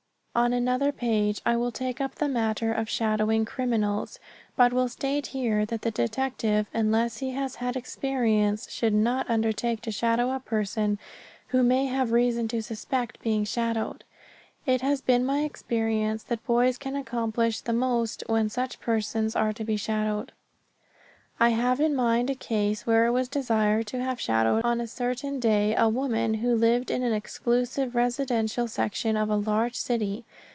[0.33, 4.17] On another page I will take up the matter of shadowing criminals,
[4.55, 9.81] but will state here that the detective, unless he has had experience, should not undertake
[9.81, 10.97] to shadow a person
[11.47, 14.05] who may have reason to suspect being shadowed.
[14.65, 19.51] It has been my experience that boys can accomplish the most when such persons are
[19.51, 20.31] to be shadowed.
[21.39, 24.85] I have in mind a case where it was desired to have shadowed on a
[24.85, 30.23] certain day, a woman who lived in an exclusive residential section of a large city.